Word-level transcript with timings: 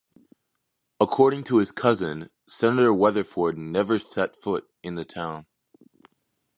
According 0.99 1.43
to 1.43 1.59
his 1.59 1.71
cousin, 1.71 2.29
Senator 2.47 2.91
Weatherford 2.91 3.59
never 3.59 3.99
set 3.99 4.35
foot 4.35 4.67
in 4.81 4.95
the 4.95 5.05
town. 5.05 5.45